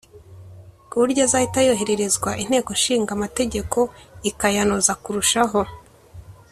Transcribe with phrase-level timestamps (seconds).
[0.89, 3.77] ku buryo azahita yohererezwa Inteko ishinga amategeko
[4.29, 5.59] ikayanoza kurushaho